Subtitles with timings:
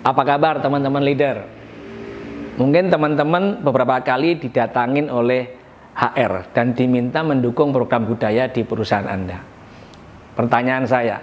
[0.00, 1.44] Apa kabar teman-teman leader?
[2.56, 5.52] Mungkin teman-teman beberapa kali didatangin oleh
[5.92, 9.44] HR dan diminta mendukung program budaya di perusahaan Anda.
[10.32, 11.20] Pertanyaan saya,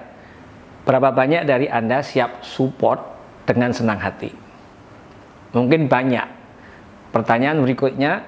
[0.85, 3.01] berapa banyak dari Anda siap support
[3.49, 4.29] dengan senang hati?
[5.57, 6.27] Mungkin banyak.
[7.09, 8.21] Pertanyaan berikutnya,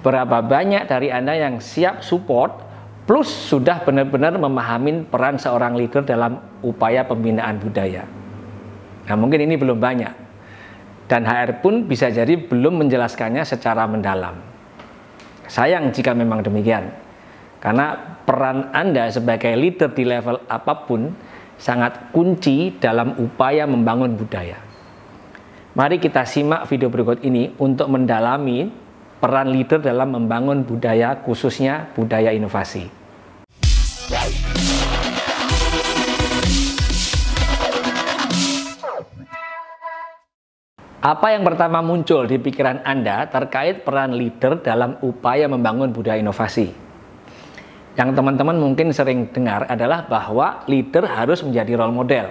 [0.00, 2.56] berapa banyak dari Anda yang siap support
[3.04, 8.19] plus sudah benar-benar memahami peran seorang leader dalam upaya pembinaan budaya?
[9.08, 10.14] Nah, mungkin ini belum banyak.
[11.10, 14.38] Dan HR pun bisa jadi belum menjelaskannya secara mendalam.
[15.50, 16.94] Sayang jika memang demikian.
[17.58, 21.10] Karena peran Anda sebagai leader di level apa pun
[21.58, 24.56] sangat kunci dalam upaya membangun budaya.
[25.74, 28.70] Mari kita simak video berikut ini untuk mendalami
[29.20, 32.99] peran leader dalam membangun budaya khususnya budaya inovasi.
[41.00, 46.68] Apa yang pertama muncul di pikiran Anda terkait peran leader dalam upaya membangun budaya inovasi?
[47.96, 52.28] Yang teman-teman mungkin sering dengar adalah bahwa leader harus menjadi role model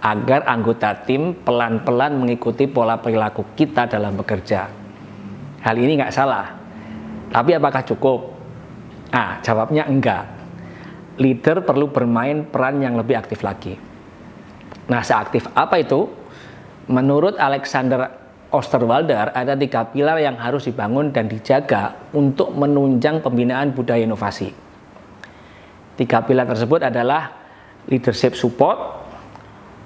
[0.00, 4.72] agar anggota tim pelan-pelan mengikuti pola perilaku kita dalam bekerja.
[5.60, 6.48] Hal ini nggak salah.
[7.28, 8.32] Tapi apakah cukup?
[9.12, 10.24] Ah, jawabnya enggak.
[11.20, 13.76] Leader perlu bermain peran yang lebih aktif lagi.
[14.88, 16.17] Nah, seaktif apa itu?
[16.88, 18.08] Menurut Alexander
[18.48, 24.48] Osterwalder, ada tiga pilar yang harus dibangun dan dijaga untuk menunjang pembinaan budaya inovasi.
[26.00, 27.28] Tiga pilar tersebut adalah
[27.92, 29.04] leadership support,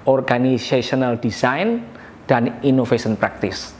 [0.07, 1.83] organizational design,
[2.23, 3.75] dan innovation practice.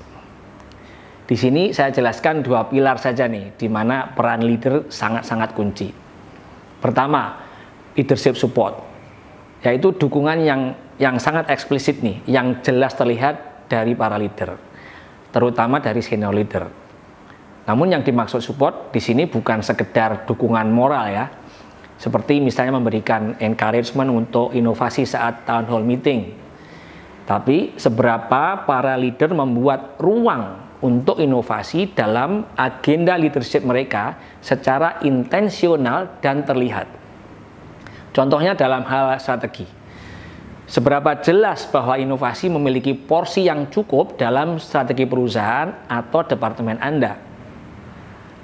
[1.24, 5.96] Di sini saya jelaskan dua pilar saja nih, di mana peran leader sangat-sangat kunci.
[6.84, 7.40] Pertama,
[7.96, 8.93] leadership support,
[9.64, 10.62] yaitu dukungan yang
[11.02, 14.60] yang sangat eksplisit nih, yang jelas terlihat dari para leader,
[15.34, 16.70] terutama dari senior leader.
[17.64, 21.26] Namun yang dimaksud support di sini bukan sekedar dukungan moral ya,
[21.96, 26.36] seperti misalnya memberikan encouragement untuk inovasi saat town hall meeting.
[27.24, 36.44] Tapi seberapa para leader membuat ruang untuk inovasi dalam agenda leadership mereka secara intensional dan
[36.44, 37.03] terlihat.
[38.14, 39.84] Contohnya dalam hal strategi
[40.64, 47.20] Seberapa jelas bahwa inovasi memiliki porsi yang cukup dalam strategi perusahaan atau departemen Anda?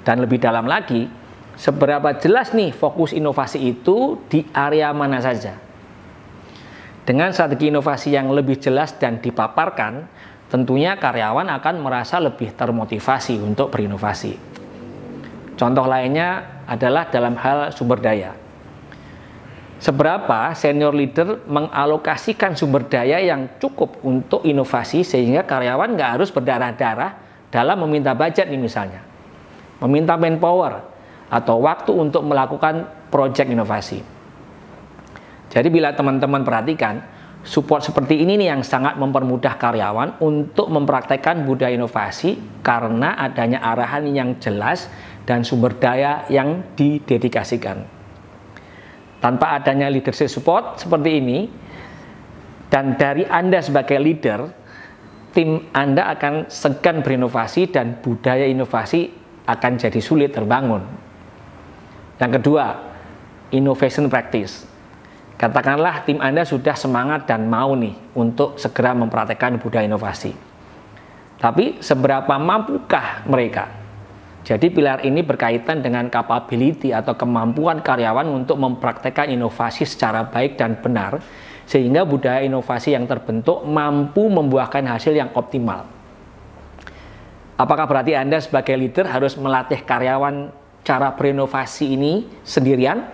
[0.04, 1.08] Dan lebih dalam lagi,
[1.56, 5.56] seberapa jelas nih fokus inovasi itu di area mana saja?
[7.02, 10.06] Dengan strategi inovasi yang lebih jelas dan dipaparkan,
[10.52, 14.36] tentunya karyawan akan merasa lebih termotivasi untuk berinovasi.
[15.56, 18.49] Contoh lainnya adalah dalam hal sumber daya
[19.80, 27.16] seberapa senior leader mengalokasikan sumber daya yang cukup untuk inovasi sehingga karyawan nggak harus berdarah-darah
[27.48, 29.00] dalam meminta budget nih misalnya?
[29.80, 30.84] Meminta manpower
[31.32, 34.04] atau waktu untuk melakukan proyek inovasi.
[35.50, 37.00] Jadi bila teman-teman perhatikan
[37.40, 44.04] support seperti ini nih yang sangat mempermudah karyawan untuk mempraktekkan budaya inovasi karena adanya arahan
[44.12, 44.92] yang jelas
[45.24, 47.99] dan sumber daya yang didedikasikan
[49.20, 51.38] tanpa adanya leadership support seperti ini,
[52.72, 54.48] dan dari Anda sebagai leader,
[55.36, 59.12] tim Anda akan segan berinovasi dan budaya inovasi
[59.46, 60.82] akan jadi sulit terbangun.
[62.20, 62.66] Yang kedua,
[63.54, 64.68] innovation practice.
[65.40, 70.36] Katakanlah tim Anda sudah semangat dan mau nih untuk segera mempraktekkan budaya inovasi.
[71.40, 73.79] Tapi seberapa mampukah mereka
[74.40, 80.80] jadi pilar ini berkaitan dengan capability atau kemampuan karyawan untuk mempraktekkan inovasi secara baik dan
[80.80, 81.20] benar
[81.68, 85.86] sehingga budaya inovasi yang terbentuk mampu membuahkan hasil yang optimal.
[87.60, 90.48] Apakah berarti Anda sebagai leader harus melatih karyawan
[90.80, 93.04] cara berinovasi ini sendirian?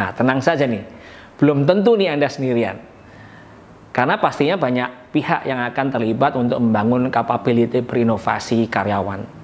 [0.00, 0.80] Nah, tenang saja nih.
[1.36, 2.80] Belum tentu nih Anda sendirian.
[3.92, 9.35] Karena pastinya banyak pihak yang akan terlibat untuk membangun capability berinovasi karyawan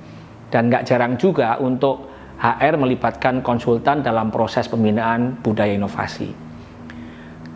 [0.52, 6.28] dan nggak jarang juga untuk HR melibatkan konsultan dalam proses pembinaan budaya inovasi.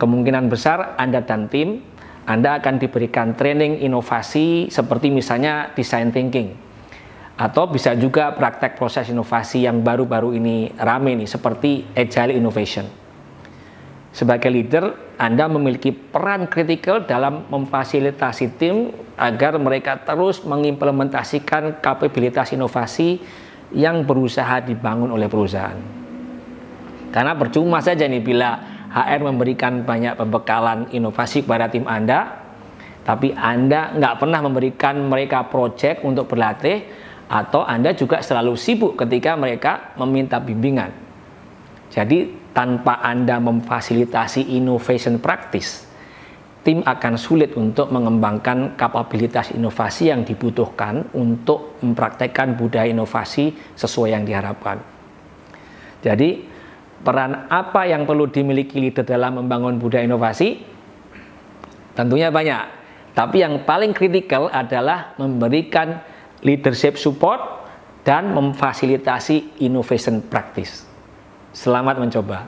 [0.01, 1.85] Kemungkinan besar Anda dan tim
[2.25, 6.67] Anda akan diberikan training inovasi seperti misalnya design thinking
[7.37, 13.06] atau bisa juga praktek proses inovasi yang baru-baru ini rame nih seperti agile innovation.
[14.17, 23.21] Sebagai leader, Anda memiliki peran kritikal dalam memfasilitasi tim agar mereka terus mengimplementasikan kapabilitas inovasi
[23.77, 25.77] yang berusaha dibangun oleh perusahaan.
[27.13, 28.57] Karena percuma saja nih bila
[28.89, 32.41] HR memberikan banyak pembekalan inovasi kepada tim Anda,
[33.05, 36.89] tapi Anda nggak pernah memberikan mereka project untuk berlatih,
[37.29, 40.89] atau Anda juga selalu sibuk ketika mereka meminta bimbingan.
[41.93, 45.85] Jadi tanpa Anda memfasilitasi innovation practice,
[46.65, 54.25] tim akan sulit untuk mengembangkan kapabilitas inovasi yang dibutuhkan untuk mempraktekkan budaya inovasi sesuai yang
[54.25, 54.81] diharapkan.
[56.01, 56.49] Jadi,
[57.05, 60.57] peran apa yang perlu dimiliki leader dalam membangun budaya inovasi?
[61.93, 62.63] Tentunya banyak,
[63.13, 66.01] tapi yang paling kritikal adalah memberikan
[66.41, 67.69] leadership support
[68.01, 70.96] dan memfasilitasi innovation practice.
[71.57, 72.45] Selamat mencoba.